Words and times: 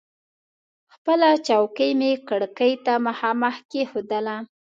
خپله 0.93 1.29
چوکۍ 1.47 1.91
مې 1.99 2.11
کړکۍ 2.27 2.73
ته 2.85 2.93
مخامخ 3.07 3.55
کېښودله. 3.71 4.35